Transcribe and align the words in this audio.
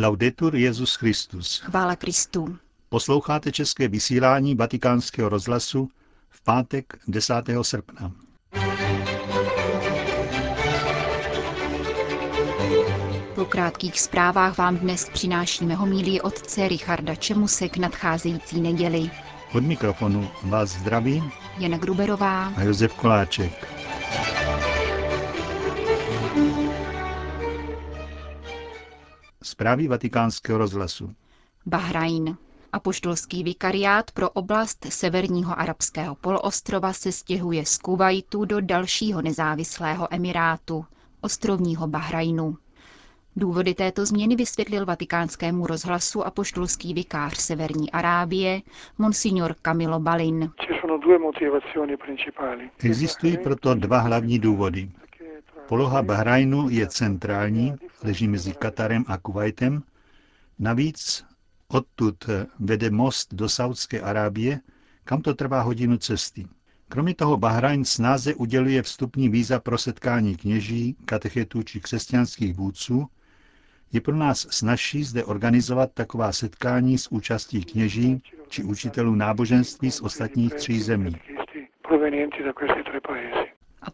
Laudetur 0.00 0.56
Jezus 0.56 0.94
Christus. 0.94 1.58
Chvála 1.58 1.96
Kristu. 1.96 2.56
Posloucháte 2.88 3.52
české 3.52 3.88
vysílání 3.88 4.54
Vatikánského 4.54 5.28
rozhlasu 5.28 5.88
v 6.28 6.40
pátek 6.40 6.98
10. 7.08 7.34
srpna. 7.62 8.12
Po 13.34 13.44
krátkých 13.44 14.00
zprávách 14.00 14.58
vám 14.58 14.76
dnes 14.76 15.08
přinášíme 15.12 15.74
homílii 15.74 16.20
otce 16.20 16.68
Richarda 16.68 17.14
Čemuse 17.14 17.68
k 17.68 17.76
nadcházející 17.76 18.60
neděli. 18.60 19.10
Od 19.54 19.62
mikrofonu 19.62 20.30
vás 20.42 20.70
zdraví 20.70 21.22
Jana 21.58 21.78
Gruberová 21.78 22.46
a 22.56 22.62
Josef 22.62 22.94
Koláček. 22.94 23.77
Zprávy 29.58 29.88
vatikánského 29.88 30.58
rozhlasu. 30.58 31.14
Bahrajn. 31.66 32.36
Apoštolský 32.72 33.42
vikariát 33.44 34.10
pro 34.10 34.30
oblast 34.30 34.86
severního 34.88 35.58
arabského 35.60 36.14
poloostrova 36.14 36.92
se 36.92 37.12
stěhuje 37.12 37.66
z 37.66 37.78
Kuwaitu 37.78 38.44
do 38.44 38.60
dalšího 38.60 39.22
nezávislého 39.22 40.08
emirátu, 40.14 40.84
ostrovního 41.20 41.86
Bahrajnu. 41.86 42.56
Důvody 43.36 43.74
této 43.74 44.06
změny 44.06 44.36
vysvětlil 44.36 44.86
vatikánskému 44.86 45.66
rozhlasu 45.66 46.26
apoštolský 46.26 46.94
vikář 46.94 47.38
Severní 47.38 47.90
Arábie, 47.90 48.60
monsignor 48.98 49.54
Camilo 49.62 50.00
Balin. 50.00 50.50
Existují 52.78 53.38
proto 53.38 53.74
dva 53.74 53.98
hlavní 53.98 54.38
důvody. 54.38 54.90
Poloha 55.68 56.02
Bahrajnu 56.02 56.70
je 56.70 56.86
centrální, 56.86 57.74
leží 58.04 58.28
mezi 58.28 58.52
Katarem 58.52 59.04
a 59.08 59.18
Kuwaitem. 59.18 59.82
Navíc 60.58 61.24
odtud 61.68 62.24
vede 62.58 62.90
most 62.90 63.34
do 63.34 63.48
Saudské 63.48 64.00
Arábie, 64.00 64.60
kam 65.04 65.22
to 65.22 65.34
trvá 65.34 65.60
hodinu 65.60 65.96
cesty. 65.96 66.46
Kromě 66.88 67.14
toho 67.14 67.36
Bahrajn 67.36 67.84
snáze 67.84 68.34
uděluje 68.34 68.82
vstupní 68.82 69.28
víza 69.28 69.60
pro 69.60 69.78
setkání 69.78 70.36
kněží, 70.36 70.96
katechetů 71.04 71.62
či 71.62 71.80
křesťanských 71.80 72.54
vůdců. 72.54 73.06
Je 73.92 74.00
pro 74.00 74.16
nás 74.16 74.46
snažší 74.50 75.04
zde 75.04 75.24
organizovat 75.24 75.90
taková 75.94 76.32
setkání 76.32 76.98
s 76.98 77.12
účastí 77.12 77.64
kněží 77.64 78.22
či 78.48 78.64
učitelů 78.64 79.14
náboženství 79.14 79.90
z 79.90 80.00
ostatních 80.00 80.54
tří 80.54 80.80
zemí. 80.80 81.12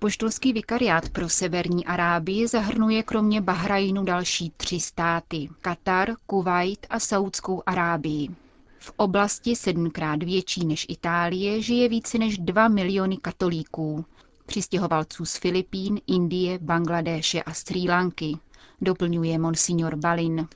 Apoštolský 0.05 0.53
vikariát 0.53 1.09
pro 1.09 1.29
severní 1.29 1.87
Arábii 1.87 2.47
zahrnuje 2.47 3.03
kromě 3.03 3.41
Bahrajnu 3.41 4.05
další 4.05 4.53
tři 4.57 4.81
státy– 4.81 5.49
Katar, 5.63 6.09
Kuwait 6.27 6.87
a 6.91 7.01
Saudskou 7.01 7.63
Arábii. 7.67 8.29
V 8.79 8.93
oblasti 8.97 9.57
sedmkrát 9.57 10.23
větší 10.23 10.67
než 10.67 10.87
Itálie 10.89 11.61
žije 11.61 11.89
více 11.89 12.19
než 12.19 12.39
2 12.39 12.69
miliony 12.69 13.17
katolíků, 13.17 14.05
přistěhovalců 14.47 15.25
z 15.25 15.37
Filipín, 15.37 16.01
Indie, 16.07 16.59
Bangladéše 16.59 17.43
a 17.43 17.53
Sri 17.53 17.81
Lanky, 17.89 18.37
doplňuje 18.81 19.39
monsignor 19.39 19.97
Balin. 19.97 20.47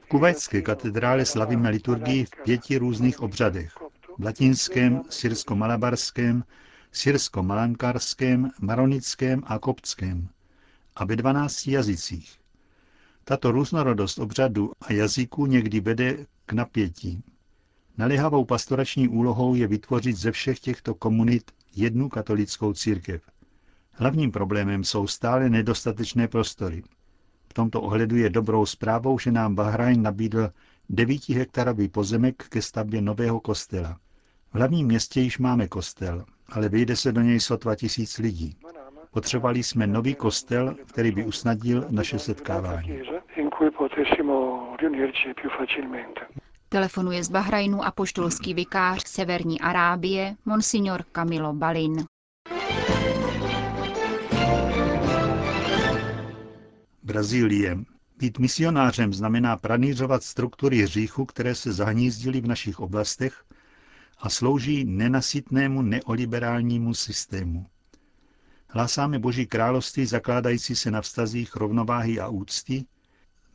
V 0.00 0.08
kuvajské 0.08 0.62
katedrále 0.62 1.24
slavíme 1.24 1.70
liturgii 1.70 2.24
v 2.24 2.30
pěti 2.44 2.78
různých 2.78 3.20
obřadech. 3.20 3.81
V 4.18 4.24
latinském, 4.24 5.02
syrsko-malabarském, 5.10 6.44
syrsko-malankarském, 6.92 8.50
maronickém 8.60 9.42
a 9.46 9.58
koptském 9.58 10.28
a 10.96 11.04
ve 11.04 11.16
dvanácti 11.16 11.72
jazycích. 11.72 12.38
Tato 13.24 13.52
různorodost 13.52 14.18
obřadu 14.18 14.72
a 14.80 14.92
jazyků 14.92 15.46
někdy 15.46 15.80
vede 15.80 16.26
k 16.46 16.52
napětí. 16.52 17.22
Naléhavou 17.98 18.44
pastorační 18.44 19.08
úlohou 19.08 19.54
je 19.54 19.66
vytvořit 19.66 20.16
ze 20.16 20.32
všech 20.32 20.60
těchto 20.60 20.94
komunit 20.94 21.50
jednu 21.76 22.08
katolickou 22.08 22.72
církev. 22.72 23.22
Hlavním 23.92 24.32
problémem 24.32 24.84
jsou 24.84 25.06
stále 25.06 25.50
nedostatečné 25.50 26.28
prostory. 26.28 26.82
V 27.48 27.54
tomto 27.54 27.82
ohledu 27.82 28.16
je 28.16 28.30
dobrou 28.30 28.66
zprávou, 28.66 29.18
že 29.18 29.32
nám 29.32 29.54
Bahrajn 29.54 30.02
nabídl 30.02 30.50
9 30.94 31.28
hektarový 31.28 31.88
pozemek 31.88 32.48
ke 32.48 32.62
stavbě 32.62 33.00
nového 33.02 33.40
kostela. 33.40 33.96
V 34.52 34.54
hlavním 34.54 34.86
městě 34.86 35.20
již 35.20 35.38
máme 35.38 35.68
kostel, 35.68 36.24
ale 36.48 36.68
vyjde 36.68 36.96
se 36.96 37.12
do 37.12 37.20
něj 37.20 37.40
sotva 37.40 37.74
tisíc 37.76 38.18
lidí. 38.18 38.56
Potřebovali 39.10 39.62
jsme 39.62 39.86
nový 39.86 40.14
kostel, 40.14 40.74
který 40.86 41.10
by 41.12 41.24
usnadnil 41.24 41.86
naše 41.90 42.18
setkávání. 42.18 42.98
Telefonuje 46.68 47.24
z 47.24 47.28
Bahrajnu 47.30 47.84
apoštolský 47.84 48.54
vikář 48.54 49.06
Severní 49.06 49.60
Arábie, 49.60 50.34
monsignor 50.44 51.02
Camilo 51.12 51.52
Balin. 51.52 52.04
Brazílie. 57.02 57.76
Být 58.22 58.38
misionářem 58.38 59.14
znamená 59.14 59.56
pranířovat 59.56 60.22
struktury 60.22 60.82
hříchu, 60.82 61.24
které 61.24 61.54
se 61.54 61.72
zahnízdily 61.72 62.40
v 62.40 62.46
našich 62.46 62.80
oblastech 62.80 63.44
a 64.18 64.28
slouží 64.28 64.84
nenasytnému 64.84 65.82
neoliberálnímu 65.82 66.94
systému. 66.94 67.66
Hlásáme 68.68 69.18
Boží 69.18 69.46
království 69.46 70.06
zakládající 70.06 70.76
se 70.76 70.90
na 70.90 71.00
vztazích 71.00 71.56
rovnováhy 71.56 72.20
a 72.20 72.28
úcty, 72.28 72.84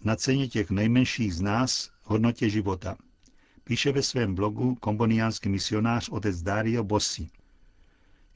na 0.04 0.16
ceně 0.16 0.48
těch 0.48 0.70
nejmenších 0.70 1.36
z 1.36 1.42
nás, 1.42 1.92
hodnotě 2.04 2.50
života. 2.50 2.98
Píše 3.64 3.92
ve 3.92 4.04
svém 4.04 4.36
blogu 4.36 4.76
komboniánský 4.76 5.50
misionář 5.50 6.10
otec 6.10 6.42
Dario 6.42 6.84
Bossi. 6.84 7.30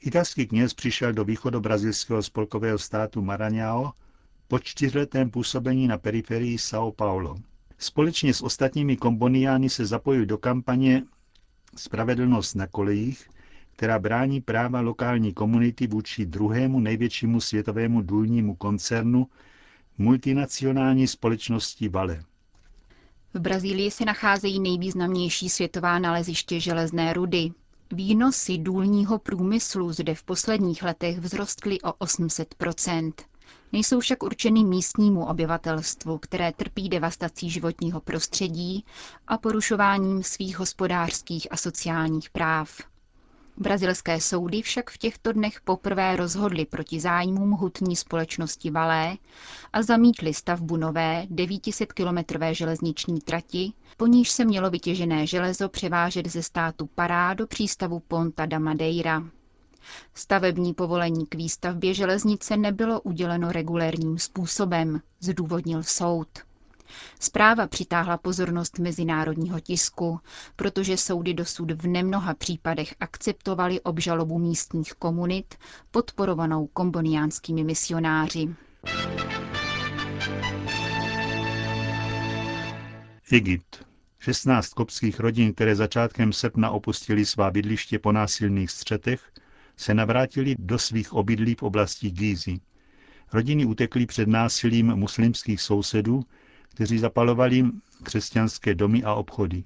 Italský 0.00 0.46
kněz 0.46 0.74
přišel 0.74 1.12
do 1.12 1.24
východobrazilského 1.24 2.22
spolkového 2.22 2.78
státu 2.78 3.22
Maranhão 3.22 3.92
po 4.52 4.58
čtyřletém 4.58 5.30
působení 5.30 5.88
na 5.88 5.98
periferii 5.98 6.56
São 6.56 6.92
Paulo. 6.92 7.36
Společně 7.78 8.34
s 8.34 8.42
ostatními 8.42 8.96
komboniány 8.96 9.68
se 9.70 9.86
zapojil 9.86 10.26
do 10.26 10.38
kampaně 10.38 11.02
Spravedlnost 11.76 12.54
na 12.54 12.66
kolejích, 12.66 13.28
která 13.76 13.98
brání 13.98 14.40
práva 14.40 14.80
lokální 14.80 15.32
komunity 15.32 15.86
vůči 15.86 16.26
druhému 16.26 16.80
největšímu 16.80 17.40
světovému 17.40 18.02
důlnímu 18.02 18.54
koncernu 18.54 19.26
multinacionální 19.98 21.06
společnosti 21.06 21.88
Vale. 21.88 22.24
V 23.34 23.40
Brazílii 23.40 23.90
se 23.90 24.04
nacházejí 24.04 24.60
nejvýznamnější 24.60 25.48
světová 25.48 25.98
naleziště 25.98 26.60
železné 26.60 27.12
rudy. 27.12 27.50
Výnosy 27.92 28.58
důlního 28.58 29.18
průmyslu 29.18 29.92
zde 29.92 30.14
v 30.14 30.22
posledních 30.22 30.82
letech 30.82 31.20
vzrostly 31.20 31.80
o 31.80 31.92
800 31.92 32.54
Nejsou 33.72 34.00
však 34.00 34.22
určeny 34.22 34.64
místnímu 34.64 35.26
obyvatelstvu, 35.26 36.18
které 36.18 36.52
trpí 36.52 36.88
devastací 36.88 37.50
životního 37.50 38.00
prostředí 38.00 38.84
a 39.26 39.38
porušováním 39.38 40.22
svých 40.22 40.58
hospodářských 40.58 41.52
a 41.52 41.56
sociálních 41.56 42.30
práv. 42.30 42.78
Brazilské 43.56 44.20
soudy 44.20 44.62
však 44.62 44.90
v 44.90 44.98
těchto 44.98 45.32
dnech 45.32 45.60
poprvé 45.60 46.16
rozhodly 46.16 46.64
proti 46.66 47.00
zájmům 47.00 47.50
hutní 47.50 47.96
společnosti 47.96 48.70
Valé 48.70 49.16
a 49.72 49.82
zamítly 49.82 50.34
stavbu 50.34 50.76
nové 50.76 51.26
900-kilometrové 51.30 52.52
železniční 52.54 53.20
trati, 53.20 53.72
po 53.96 54.06
níž 54.06 54.30
se 54.30 54.44
mělo 54.44 54.70
vytěžené 54.70 55.26
železo 55.26 55.68
převážet 55.68 56.26
ze 56.26 56.42
státu 56.42 56.86
Pará 56.94 57.34
do 57.34 57.46
přístavu 57.46 58.00
Ponta 58.00 58.46
da 58.46 58.58
Madeira. 58.58 59.22
Stavební 60.14 60.74
povolení 60.74 61.26
k 61.26 61.34
výstavbě 61.34 61.94
železnice 61.94 62.56
nebylo 62.56 63.00
uděleno 63.00 63.52
regulérním 63.52 64.18
způsobem, 64.18 65.00
zdůvodnil 65.20 65.82
soud. 65.82 66.28
Zpráva 67.20 67.66
přitáhla 67.66 68.16
pozornost 68.16 68.78
mezinárodního 68.78 69.60
tisku, 69.60 70.20
protože 70.56 70.96
soudy 70.96 71.34
dosud 71.34 71.70
v 71.70 71.86
nemnoha 71.86 72.34
případech 72.34 72.94
akceptovaly 73.00 73.80
obžalobu 73.80 74.38
místních 74.38 74.92
komunit 74.92 75.54
podporovanou 75.90 76.66
komboniánskými 76.66 77.64
misionáři. 77.64 78.54
Egypt. 83.32 83.84
16 84.18 84.74
kopských 84.74 85.20
rodin, 85.20 85.54
které 85.54 85.76
začátkem 85.76 86.32
srpna 86.32 86.70
opustili 86.70 87.26
svá 87.26 87.50
bydliště 87.50 87.98
po 87.98 88.12
násilných 88.12 88.70
střetech, 88.70 89.32
se 89.82 89.94
navrátili 89.94 90.56
do 90.58 90.78
svých 90.78 91.12
obydlí 91.12 91.54
v 91.54 91.62
oblasti 91.62 92.10
Gízy. 92.10 92.60
Rodiny 93.32 93.64
utekly 93.64 94.06
před 94.06 94.28
násilím 94.28 94.94
muslimských 94.96 95.60
sousedů, 95.60 96.22
kteří 96.68 96.98
zapalovali 96.98 97.64
křesťanské 98.02 98.74
domy 98.74 99.02
a 99.02 99.14
obchody. 99.14 99.64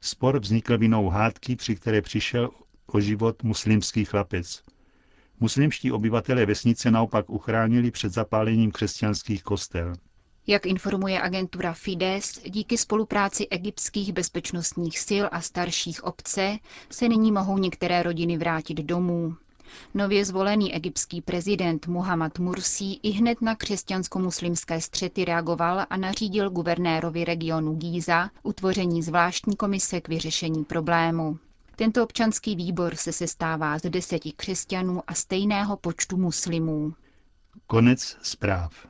Spor 0.00 0.40
vznikl 0.40 0.78
vinou 0.78 1.08
hádky, 1.08 1.56
při 1.56 1.76
které 1.76 2.02
přišel 2.02 2.50
o 2.86 3.00
život 3.00 3.42
muslimský 3.42 4.04
chlapec. 4.04 4.62
Muslimští 5.40 5.92
obyvatelé 5.92 6.46
vesnice 6.46 6.90
naopak 6.90 7.30
uchránili 7.30 7.90
před 7.90 8.12
zapálením 8.12 8.70
křesťanských 8.70 9.42
kostel. 9.42 9.92
Jak 10.50 10.66
informuje 10.66 11.20
agentura 11.22 11.72
Fides, 11.72 12.40
díky 12.46 12.78
spolupráci 12.78 13.46
egyptských 13.50 14.12
bezpečnostních 14.12 14.98
sil 15.08 15.24
a 15.32 15.40
starších 15.40 16.04
obce 16.04 16.58
se 16.90 17.08
nyní 17.08 17.32
mohou 17.32 17.58
některé 17.58 18.02
rodiny 18.02 18.38
vrátit 18.38 18.78
domů. 18.78 19.36
Nově 19.94 20.24
zvolený 20.24 20.74
egyptský 20.74 21.20
prezident 21.22 21.86
Muhammad 21.86 22.38
Mursi 22.38 22.84
i 22.84 23.10
hned 23.10 23.42
na 23.42 23.54
křesťansko-muslimské 23.54 24.80
střety 24.80 25.24
reagoval 25.24 25.86
a 25.90 25.96
nařídil 25.96 26.50
guvernérovi 26.50 27.24
regionu 27.24 27.74
Gíza 27.74 28.30
utvoření 28.42 29.02
zvláštní 29.02 29.56
komise 29.56 30.00
k 30.00 30.08
vyřešení 30.08 30.64
problému. 30.64 31.38
Tento 31.76 32.04
občanský 32.04 32.56
výbor 32.56 32.96
se 32.96 33.12
sestává 33.12 33.78
z 33.78 33.82
deseti 33.82 34.32
křesťanů 34.32 35.02
a 35.06 35.14
stejného 35.14 35.76
počtu 35.76 36.16
muslimů. 36.16 36.94
Konec 37.66 38.16
zpráv. 38.22 38.87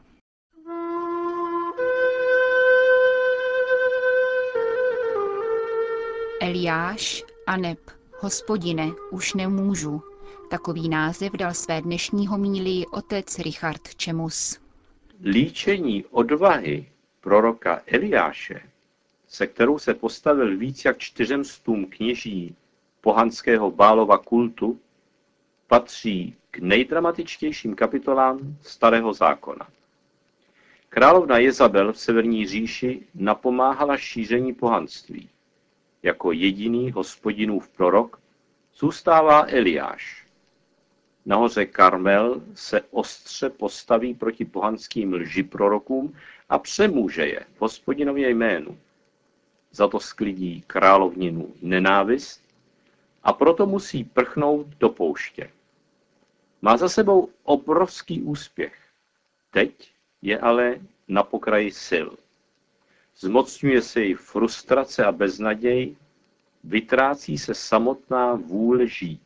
Eliáš, 6.49 7.25
Aneb, 7.47 7.79
hospodine, 8.21 8.91
už 9.11 9.35
nemůžu. 9.35 10.03
Takový 10.50 10.89
název 10.89 11.33
dal 11.33 11.55
své 11.55 11.83
dnešní 11.83 12.27
homílii 12.27 12.87
otec 12.87 13.39
Richard 13.39 13.95
Čemus. 13.97 14.59
Líčení 15.25 16.05
odvahy 16.05 16.89
proroka 17.21 17.83
Eliáše, 17.87 18.61
se 19.27 19.47
kterou 19.47 19.79
se 19.79 19.95
postavil 19.95 20.56
víc 20.56 20.85
jak 20.85 20.99
čtyřem 20.99 21.45
stům 21.45 21.87
kněží 21.87 22.55
pohanského 23.01 23.71
bálova 23.71 24.19
kultu, 24.19 24.81
patří 25.67 26.37
k 26.51 26.59
nejdramatičtějším 26.59 27.75
kapitolám 27.75 28.56
Starého 28.62 29.12
zákona. 29.12 29.69
Královna 30.89 31.39
Jezabel 31.39 31.93
v 31.93 31.99
severní 31.99 32.47
říši 32.47 33.06
napomáhala 33.15 33.97
šíření 33.97 34.55
pohanství. 34.55 35.29
Jako 36.08 36.32
jediný 36.32 36.90
hospodinův 36.90 37.69
prorok 37.69 38.20
zůstává 38.75 39.46
Eliáš. 39.49 40.26
Nahoře 41.26 41.66
Karmel 41.66 42.43
se 42.55 42.81
ostře 42.90 43.50
postaví 43.50 44.14
proti 44.14 44.44
pohanským 44.44 45.12
lži 45.12 45.43
prorokům 45.43 46.16
a 46.49 46.58
přemůže 46.58 47.26
je 47.26 47.40
v 47.55 47.60
hospodinově 47.60 48.31
jménu. 48.31 48.78
Za 49.72 49.88
to 49.88 50.00
sklidí 50.00 50.64
královninu 50.66 51.55
nenávist 51.62 52.43
a 53.22 53.32
proto 53.32 53.66
musí 53.66 54.05
prchnout 54.05 54.66
do 54.66 54.88
pouště. 54.88 55.50
Má 56.62 56.76
za 56.76 56.88
sebou 56.88 57.28
obrovský 57.43 58.22
úspěch. 58.22 58.75
Teď 59.50 59.93
je 60.22 60.38
ale 60.38 60.81
na 61.08 61.22
pokraji 61.22 61.70
sil. 61.88 62.08
Zmocňuje 63.20 63.82
se 63.82 64.00
jí 64.00 64.15
frustrace 64.15 65.05
a 65.05 65.12
beznaděj, 65.12 65.97
vytrácí 66.65 67.38
se 67.38 67.55
samotná 67.55 68.35
vůle 68.35 68.87
žít. 68.87 69.23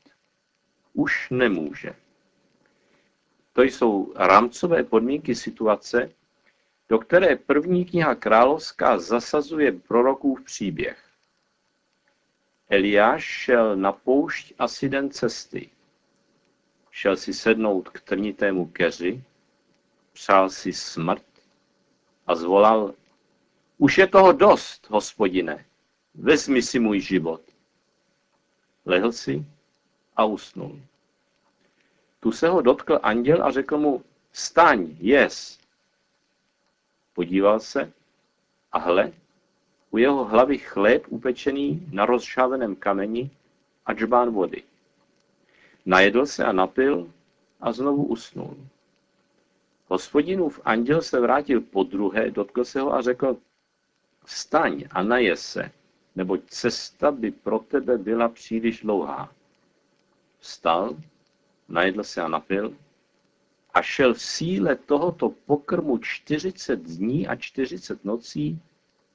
Už 0.92 1.30
nemůže. 1.30 1.94
To 3.52 3.62
jsou 3.62 4.12
rámcové 4.16 4.84
podmínky 4.84 5.34
situace, 5.34 6.12
do 6.88 6.98
které 6.98 7.36
první 7.36 7.84
kniha 7.84 8.14
královská 8.14 8.98
zasazuje 8.98 9.72
prorokův 9.72 10.44
příběh. 10.44 10.98
Eliáš 12.68 13.24
šel 13.24 13.76
na 13.76 13.92
poušť 13.92 14.54
asi 14.58 14.88
den 14.88 15.10
cesty. 15.10 15.70
Šel 16.90 17.16
si 17.16 17.34
sednout 17.34 17.88
k 17.88 18.00
trnitému 18.00 18.66
keři, 18.66 19.24
přál 20.12 20.50
si 20.50 20.72
smrt 20.72 21.24
a 22.26 22.34
zvolal, 22.34 22.94
už 23.82 23.98
je 23.98 24.06
toho 24.06 24.32
dost, 24.32 24.90
hospodine, 24.90 25.64
vezmi 26.14 26.62
si 26.62 26.78
můj 26.78 27.00
život. 27.00 27.40
Lehl 28.86 29.12
si 29.12 29.44
a 30.16 30.24
usnul. 30.24 30.80
Tu 32.20 32.32
se 32.32 32.48
ho 32.48 32.62
dotkl 32.62 32.98
anděl 33.02 33.44
a 33.44 33.50
řekl 33.50 33.78
mu, 33.78 34.04
staň, 34.32 34.96
jes. 34.98 35.58
Podíval 37.14 37.60
se 37.60 37.92
a 38.72 38.78
hle, 38.78 39.12
u 39.90 39.98
jeho 39.98 40.24
hlavy 40.24 40.58
chléb 40.58 41.04
upečený 41.08 41.88
na 41.92 42.06
rozšáveném 42.06 42.76
kameni 42.76 43.30
a 43.86 43.94
džbán 43.94 44.30
vody. 44.30 44.62
Najedl 45.86 46.26
se 46.26 46.44
a 46.44 46.52
napil 46.52 47.12
a 47.60 47.72
znovu 47.72 48.04
usnul. 48.04 48.56
Hospodinův 49.86 50.60
anděl 50.64 51.02
se 51.02 51.20
vrátil 51.20 51.60
po 51.60 51.82
druhé, 51.82 52.30
dotkl 52.30 52.64
se 52.64 52.80
ho 52.80 52.94
a 52.94 53.00
řekl, 53.00 53.36
vstaň 54.24 54.84
a 54.90 55.02
naje 55.02 55.36
se, 55.36 55.70
neboť 56.16 56.40
cesta 56.46 57.10
by 57.10 57.30
pro 57.30 57.58
tebe 57.58 57.98
byla 57.98 58.28
příliš 58.28 58.80
dlouhá. 58.80 59.32
Vstal, 60.38 60.96
najedl 61.68 62.04
se 62.04 62.22
a 62.22 62.28
napil 62.28 62.76
a 63.74 63.82
šel 63.82 64.14
v 64.14 64.22
síle 64.22 64.76
tohoto 64.76 65.28
pokrmu 65.28 65.98
40 65.98 66.80
dní 66.80 67.28
a 67.28 67.36
40 67.36 68.04
nocí 68.04 68.62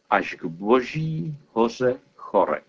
až 0.10 0.36
k 0.36 0.46
boží 0.46 1.38
hoře 1.54 2.00
Chore. 2.16 2.62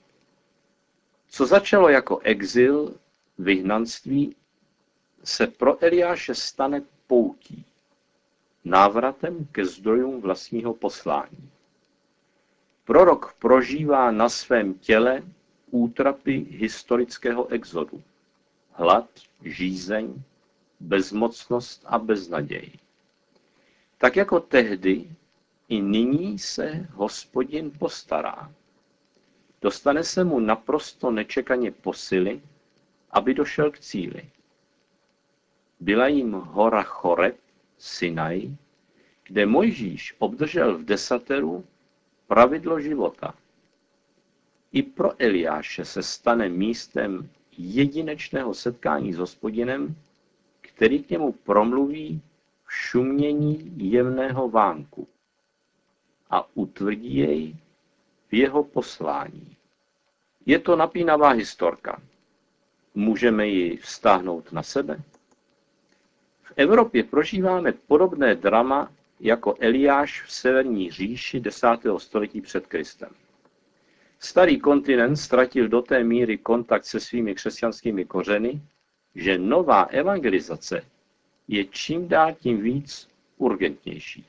Co 1.29 1.47
začalo 1.47 1.89
jako 1.89 2.19
exil, 2.19 2.95
vyhnanství, 3.39 4.37
se 5.25 5.47
pro 5.47 5.85
Eliáše 5.85 6.35
stane 6.35 6.83
poutí, 7.07 7.65
návratem 8.65 9.47
ke 9.53 9.67
zdrojům 9.67 10.21
vlastního 10.21 10.75
poslání. 10.75 11.51
Prorok 12.89 13.35
prožívá 13.39 14.11
na 14.11 14.29
svém 14.29 14.75
těle 14.75 15.23
útrapy 15.71 16.47
historického 16.51 17.47
exodu. 17.49 18.03
Hlad, 18.73 19.09
žízeň, 19.45 20.23
bezmocnost 20.81 21.83
a 21.87 21.99
beznaděj. 21.99 22.73
Tak 23.99 24.17
jako 24.17 24.41
tehdy, 24.41 25.11
i 25.69 25.81
nyní 25.81 26.39
se 26.39 26.89
hospodin 26.93 27.71
postará. 27.71 28.53
Dostane 29.63 30.05
se 30.05 30.25
mu 30.25 30.41
naprosto 30.41 31.11
nečekaně 31.11 31.71
posily, 31.71 32.43
aby 33.11 33.35
došel 33.35 33.71
k 33.71 33.79
cíli. 33.79 34.31
Byla 35.81 36.07
jim 36.07 36.33
hora 36.33 36.83
Choreb, 36.83 37.37
Sinaj, 37.79 38.51
kde 39.25 39.47
Mojžíš 39.47 40.15
obdržel 40.19 40.79
v 40.79 40.85
desateru 40.85 41.65
pravidlo 42.29 42.81
života. 42.81 43.35
I 44.73 44.83
pro 44.83 45.23
Eliáše 45.23 45.85
se 45.85 46.03
stane 46.03 46.49
místem 46.49 47.29
jedinečného 47.59 48.55
setkání 48.55 49.13
s 49.13 49.19
hospodinem, 49.19 49.97
který 50.61 51.03
k 51.03 51.11
němu 51.11 51.33
promluví 51.33 52.23
v 52.65 52.73
šumění 52.73 53.73
jemného 53.77 54.49
vánku 54.49 55.09
a 56.31 56.57
utvrdí 56.57 57.17
jej 57.17 57.57
v 58.29 58.35
jeho 58.35 58.65
poslání. 58.65 59.57
Je 60.47 60.59
to 60.59 60.77
napínavá 60.77 61.29
historka. 61.31 62.03
Můžeme 62.95 63.47
ji 63.47 63.77
vztáhnout 63.77 64.53
na 64.53 64.63
sebe? 64.63 65.03
V 66.43 66.53
Evropě 66.57 67.05
prožíváme 67.05 67.73
podobné 67.73 68.35
drama 68.35 68.93
jako 69.21 69.55
Eliáš 69.61 70.23
v 70.23 70.33
severní 70.33 70.91
říši 70.91 71.41
10. 71.41 71.67
století 71.99 72.41
před 72.41 72.67
Kristem. 72.67 73.11
Starý 74.21 74.61
kontinent 74.61 75.17
ztratil 75.17 75.69
do 75.69 75.83
té 75.83 76.05
míry 76.05 76.39
kontakt 76.39 76.85
se 76.85 77.01
svými 77.01 77.35
křesťanskými 77.35 78.05
kořeny, 78.05 78.61
že 79.15 79.39
nová 79.39 79.83
evangelizace 79.83 80.85
je 81.49 81.65
čím 81.65 82.09
dál 82.09 82.35
tím 82.35 82.61
víc 82.61 83.09
urgentnější. 83.37 84.27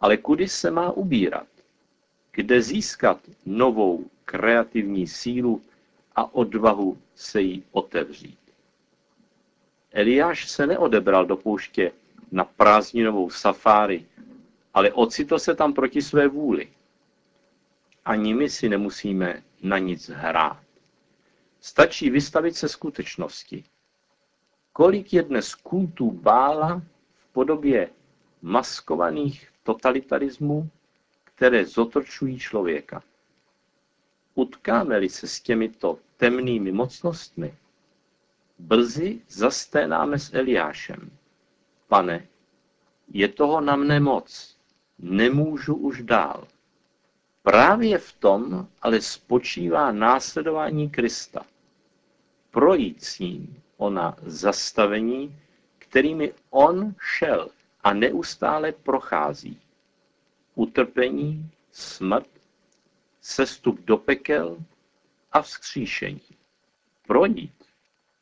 Ale 0.00 0.16
kudy 0.16 0.48
se 0.48 0.70
má 0.70 0.90
ubírat? 0.90 1.46
Kde 2.32 2.62
získat 2.62 3.20
novou 3.46 4.04
kreativní 4.24 5.06
sílu 5.06 5.62
a 6.16 6.34
odvahu 6.34 6.98
se 7.14 7.40
jí 7.40 7.64
otevřít? 7.72 8.38
Eliáš 9.92 10.50
se 10.50 10.66
neodebral 10.66 11.26
do 11.26 11.36
pouště 11.36 11.92
na 12.30 12.44
prázdninovou 12.44 13.30
safári, 13.30 14.06
ale 14.74 14.92
ocitl 14.92 15.38
se 15.38 15.54
tam 15.54 15.72
proti 15.72 16.02
své 16.02 16.28
vůli. 16.28 16.68
Ani 18.04 18.34
my 18.34 18.50
si 18.50 18.68
nemusíme 18.68 19.42
na 19.62 19.78
nic 19.78 20.08
hrát. 20.08 20.60
Stačí 21.60 22.10
vystavit 22.10 22.56
se 22.56 22.68
skutečnosti. 22.68 23.64
Kolik 24.72 25.12
je 25.12 25.22
dnes 25.22 25.54
kultů 25.54 26.10
bála 26.10 26.82
v 27.14 27.26
podobě 27.32 27.90
maskovaných 28.42 29.48
totalitarismů, 29.62 30.70
které 31.24 31.64
zotročují 31.64 32.38
člověka. 32.38 33.02
Utkáme-li 34.34 35.08
se 35.08 35.28
s 35.28 35.40
těmito 35.40 35.98
temnými 36.16 36.72
mocnostmi, 36.72 37.54
Brzy 38.58 39.20
zasténáme 39.28 40.18
s 40.18 40.34
Eliášem. 40.34 41.10
Pane, 41.88 42.28
je 43.08 43.28
toho 43.28 43.60
na 43.60 43.76
mne 43.76 44.00
moc, 44.00 44.56
nemůžu 44.98 45.74
už 45.74 46.02
dál. 46.02 46.48
Právě 47.42 47.98
v 47.98 48.12
tom 48.12 48.68
ale 48.82 49.00
spočívá 49.00 49.92
následování 49.92 50.90
Krista. 50.90 51.46
Projít 52.50 53.04
s 53.04 53.18
ním 53.18 53.62
ona 53.76 54.16
zastavení, 54.22 55.40
kterými 55.78 56.34
on 56.50 56.94
šel 57.00 57.48
a 57.84 57.92
neustále 57.92 58.72
prochází. 58.72 59.60
Utrpení, 60.54 61.50
smrt, 61.72 62.28
sestup 63.20 63.80
do 63.80 63.96
pekel 63.96 64.56
a 65.32 65.42
vzkříšení. 65.42 66.20
Projít 67.06 67.64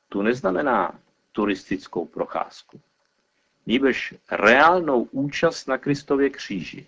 tu 0.08 0.22
neznamená 0.22 0.98
turistickou 1.32 2.04
procházku. 2.04 2.80
Nýbrž 3.66 4.14
reálnou 4.30 5.02
účast 5.02 5.66
na 5.68 5.78
Kristově 5.78 6.30
kříži. 6.30 6.86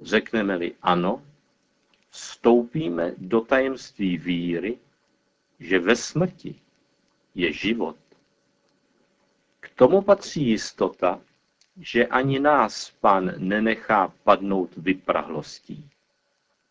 Řekneme-li 0.00 0.74
ano, 0.82 1.22
vstoupíme 2.10 3.12
do 3.18 3.40
tajemství 3.40 4.18
víry, 4.18 4.78
že 5.60 5.78
ve 5.78 5.96
smrti 5.96 6.54
je 7.34 7.52
život. 7.52 7.96
K 9.60 9.68
tomu 9.68 10.02
patří 10.02 10.48
jistota, 10.48 11.20
že 11.80 12.06
ani 12.06 12.38
nás 12.38 12.90
pán 12.90 13.32
nenechá 13.36 14.12
padnout 14.24 14.76
vyprahlostí. 14.76 15.90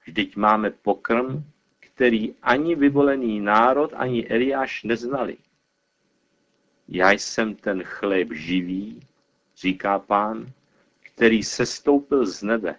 Vždyť 0.06 0.36
máme 0.36 0.72
pokrm, 0.72 1.44
který 1.80 2.36
ani 2.42 2.76
vyvolený 2.76 3.40
národ, 3.40 3.92
ani 3.96 4.28
Eliáš 4.28 4.84
neznali. 4.84 5.38
Já 6.88 7.12
jsem 7.12 7.56
ten 7.56 7.84
chléb 7.84 8.32
živý, 8.32 9.00
říká 9.58 10.00
pán, 10.00 10.52
který 11.02 11.44
se 11.44 11.66
stoupil 11.66 12.26
z 12.26 12.44
nebe. 12.44 12.76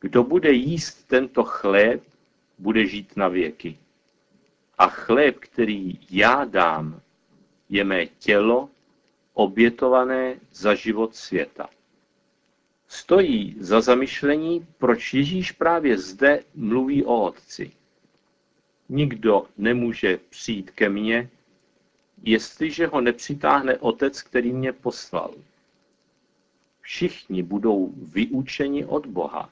Kdo 0.00 0.24
bude 0.24 0.52
jíst 0.52 1.08
tento 1.08 1.44
chléb, 1.44 2.02
bude 2.58 2.86
žít 2.86 3.16
na 3.16 3.28
věky. 3.28 3.78
A 4.78 4.88
chléb, 4.88 5.38
který 5.38 5.98
já 6.10 6.44
dám, 6.44 7.00
je 7.68 7.84
mé 7.84 8.06
tělo, 8.06 8.68
obětované 9.34 10.40
za 10.52 10.74
život 10.74 11.16
světa. 11.16 11.68
Stojí 12.88 13.56
za 13.58 13.80
zamyšlení, 13.80 14.66
proč 14.78 15.14
Ježíš 15.14 15.52
právě 15.52 15.98
zde 15.98 16.44
mluví 16.54 17.04
o 17.04 17.22
Otci. 17.22 17.72
Nikdo 18.88 19.46
nemůže 19.56 20.18
přijít 20.30 20.70
ke 20.70 20.88
mně, 20.88 21.30
jestliže 22.22 22.86
ho 22.86 23.00
nepřitáhne 23.00 23.78
Otec, 23.78 24.22
který 24.22 24.52
mě 24.52 24.72
poslal. 24.72 25.34
Všichni 26.80 27.42
budou 27.42 27.92
vyučeni 27.96 28.84
od 28.84 29.06
Boha. 29.06 29.50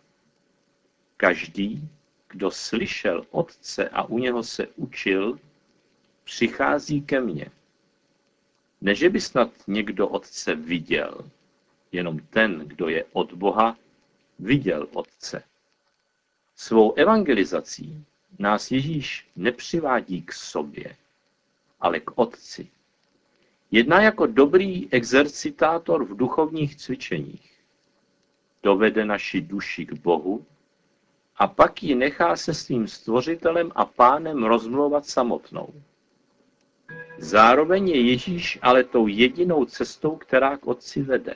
Každý, 1.16 1.88
kdo 2.28 2.50
slyšel 2.50 3.26
Otce 3.30 3.88
a 3.88 4.02
u 4.02 4.18
něho 4.18 4.42
se 4.42 4.66
učil, 4.66 5.38
přichází 6.24 7.02
ke 7.02 7.20
mně. 7.20 7.50
Neže 8.80 9.10
by 9.10 9.20
snad 9.20 9.50
někdo 9.66 10.08
Otce 10.08 10.54
viděl, 10.54 11.30
jenom 11.92 12.18
ten, 12.18 12.58
kdo 12.58 12.88
je 12.88 13.04
od 13.12 13.32
Boha, 13.32 13.76
viděl 14.38 14.88
Otce. 14.92 15.42
Svou 16.56 16.92
evangelizací 16.92 18.04
nás 18.38 18.70
Ježíš 18.70 19.26
nepřivádí 19.36 20.22
k 20.22 20.32
sobě, 20.32 20.96
ale 21.80 22.00
k 22.00 22.10
Otci. 22.14 22.68
Jedná 23.70 24.02
jako 24.02 24.26
dobrý 24.26 24.92
exercitátor 24.92 26.04
v 26.04 26.16
duchovních 26.16 26.76
cvičeních. 26.76 27.60
Dovede 28.62 29.04
naši 29.04 29.40
duši 29.40 29.86
k 29.86 29.92
Bohu 29.92 30.46
a 31.36 31.46
pak 31.46 31.82
ji 31.82 31.94
nechá 31.94 32.36
se 32.36 32.54
svým 32.54 32.88
stvořitelem 32.88 33.72
a 33.74 33.84
pánem 33.84 34.44
rozmlouvat 34.44 35.06
samotnou. 35.06 35.74
Zároveň 37.18 37.88
je 37.88 38.00
Ježíš 38.10 38.58
ale 38.62 38.84
tou 38.84 39.06
jedinou 39.06 39.64
cestou, 39.64 40.16
která 40.16 40.56
k 40.56 40.66
Otci 40.66 41.02
vede. 41.02 41.34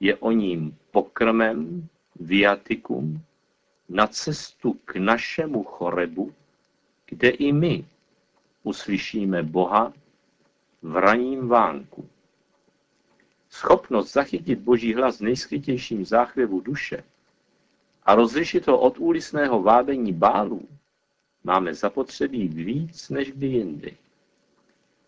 Je 0.00 0.16
o 0.16 0.30
ním 0.30 0.78
pokrmem, 0.90 1.88
viatikum, 2.20 3.22
na 3.88 4.06
cestu 4.06 4.72
k 4.84 4.96
našemu 4.96 5.62
chorebu, 5.64 6.34
kde 7.06 7.28
i 7.28 7.52
my 7.52 7.84
uslyšíme 8.68 9.42
Boha 9.42 9.92
v 10.82 10.96
raním 10.96 11.48
vánku. 11.48 12.08
Schopnost 13.50 14.12
zachytit 14.12 14.58
Boží 14.58 14.94
hlas 14.94 15.18
v 15.18 15.20
nejskrytějším 15.20 16.04
záchvěvu 16.04 16.60
duše 16.60 17.04
a 18.02 18.14
rozlišit 18.14 18.66
ho 18.66 18.80
od 18.80 18.98
úlisného 18.98 19.62
vábení 19.62 20.12
bálů 20.12 20.68
máme 21.44 21.74
zapotřebí 21.74 22.48
víc 22.48 23.08
než 23.08 23.32
kdy 23.32 23.46
jindy. 23.46 23.96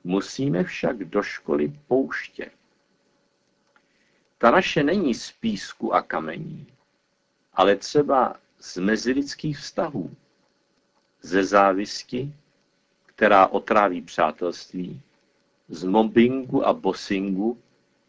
Musíme 0.04 0.64
však 0.64 1.04
do 1.04 1.22
školy 1.22 1.72
pouště. 1.88 2.50
Ta 4.38 4.50
naše 4.50 4.82
není 4.82 5.14
z 5.14 5.32
písku 5.32 5.94
a 5.94 6.02
kamení, 6.02 6.66
ale 7.54 7.76
třeba 7.76 8.36
z 8.58 8.76
mezilidských 8.76 9.58
vztahů, 9.58 10.16
ze 11.22 11.44
závisti, 11.44 12.32
která 13.20 13.46
otráví 13.46 14.02
přátelství, 14.02 15.00
z 15.68 15.84
mobbingu 15.84 16.66
a 16.66 16.72
bossingu, 16.72 17.58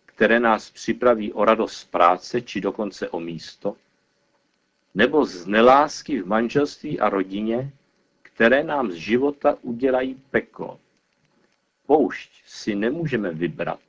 které 0.06 0.40
nás 0.40 0.70
připraví 0.70 1.34
o 1.34 1.46
radost 1.46 1.92
práce 1.92 2.42
či 2.42 2.62
dokonce 2.62 3.10
o 3.10 3.20
místo, 3.20 3.76
nebo 4.96 5.26
z 5.26 5.46
nelásky 5.46 6.22
v 6.22 6.28
manželství 6.28 7.00
a 7.00 7.10
rodině, 7.10 7.72
které 8.22 8.64
nám 8.64 8.92
z 8.92 8.96
života 8.96 9.58
udělají 9.62 10.22
peklo. 10.32 10.80
Poušť 11.86 12.32
si 12.46 12.76
nemůžeme 12.76 13.32
vybrat, 13.32 13.80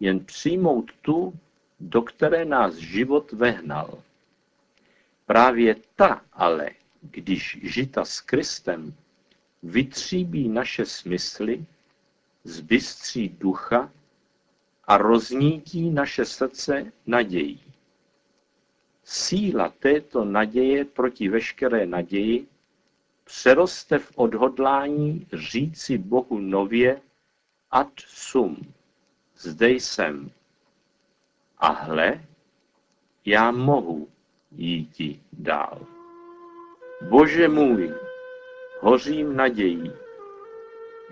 jen 0.00 0.24
přijmout 0.24 0.90
tu, 1.02 1.34
do 1.80 2.02
které 2.02 2.44
nás 2.44 2.74
život 2.74 3.32
vehnal. 3.32 4.02
Právě 5.26 5.76
ta 5.96 6.22
ale, 6.32 6.70
když 7.02 7.58
žita 7.62 8.04
s 8.04 8.20
Kristem, 8.20 8.94
vytříbí 9.64 10.48
naše 10.48 10.86
smysly, 10.86 11.64
zbystří 12.44 13.28
ducha 13.28 13.92
a 14.84 14.98
roznítí 14.98 15.90
naše 15.90 16.24
srdce 16.24 16.92
nadějí. 17.06 17.60
Síla 19.04 19.68
této 19.68 20.24
naděje 20.24 20.84
proti 20.84 21.28
veškeré 21.28 21.86
naději 21.86 22.46
přeroste 23.24 23.98
v 23.98 24.12
odhodlání 24.14 25.26
říci 25.32 25.98
Bohu 25.98 26.38
nově 26.38 27.00
ad 27.70 27.92
sum, 27.98 28.74
zde 29.36 29.70
jsem. 29.70 30.30
A 31.58 31.68
hle, 31.68 32.24
já 33.24 33.50
mohu 33.50 34.08
jíti 34.52 35.22
dál. 35.32 35.86
Bože 37.08 37.48
můj, 37.48 38.03
hořím 38.80 39.36
nadějí, 39.36 39.92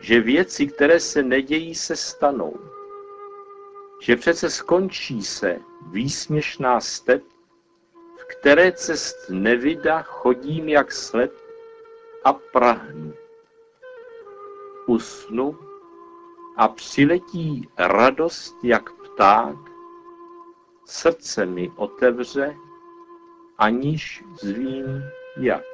že 0.00 0.20
věci, 0.20 0.66
které 0.66 1.00
se 1.00 1.22
nedějí, 1.22 1.74
se 1.74 1.96
stanou. 1.96 2.60
Že 4.00 4.16
přece 4.16 4.50
skončí 4.50 5.22
se 5.22 5.58
výsměšná 5.90 6.80
step, 6.80 7.22
v 8.16 8.24
které 8.24 8.72
cest 8.72 9.16
nevida 9.30 10.02
chodím 10.02 10.68
jak 10.68 10.92
sled 10.92 11.32
a 12.24 12.32
prahnu. 12.32 13.14
Usnu 14.86 15.58
a 16.56 16.68
přiletí 16.68 17.68
radost 17.78 18.56
jak 18.62 18.92
pták, 18.92 19.56
srdce 20.84 21.46
mi 21.46 21.72
otevře, 21.76 22.56
aniž 23.58 24.24
zvím 24.40 25.02
jak. 25.36 25.71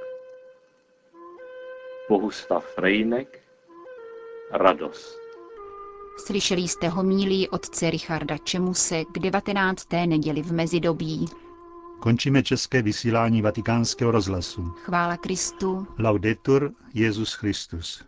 Bohuslav 2.09 2.79
Rejnek, 2.79 3.41
Radost. 4.53 5.19
Slyšeli 6.27 6.61
jste 6.61 6.89
homílí 6.89 7.49
otce 7.49 7.91
Richarda 7.91 8.39
Čemuse 8.39 9.05
k 9.05 9.19
19. 9.19 9.89
neděli 10.07 10.43
v 10.43 10.53
mezidobí. 10.53 11.27
Končíme 12.01 12.43
české 12.43 12.83
vysílání 12.83 13.43
vatikánského 13.43 14.11
rozhlasu. 14.11 14.63
Chvála 14.63 15.17
Kristu. 15.17 15.87
Laudetur 15.99 16.73
Jezus 16.95 17.35
Christus. 17.35 18.05